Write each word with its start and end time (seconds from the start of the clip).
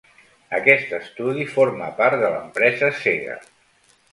Aquest 0.59 0.95
estudi 0.99 1.45
forma 1.57 1.91
part 1.99 2.19
de 2.25 2.33
l'empresa 2.37 2.91
Sega. 3.05 3.37